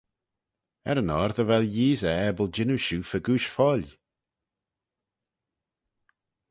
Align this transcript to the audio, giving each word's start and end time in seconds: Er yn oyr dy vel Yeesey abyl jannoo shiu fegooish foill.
Er 0.89 0.97
yn 1.01 1.13
oyr 1.19 1.31
dy 1.37 1.43
vel 1.49 1.65
Yeesey 1.75 2.17
abyl 2.29 2.51
jannoo 2.55 2.81
shiu 2.85 2.99
fegooish 3.09 3.49
foill. 3.55 3.89